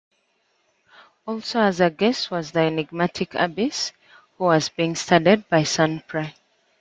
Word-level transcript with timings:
Also 1.27 1.59
as 1.61 1.79
a 1.79 1.91
"guest" 1.91 2.31
was 2.31 2.53
the 2.53 2.61
enigmatic 2.61 3.35
Abyss, 3.35 3.91
who 4.39 4.45
was 4.45 4.67
being 4.67 4.95
studied 4.95 5.47
by 5.47 5.61
Sunpyre. 5.61 6.33